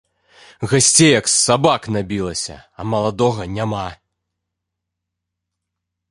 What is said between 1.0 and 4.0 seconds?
як сабак набілася, а маладога няма.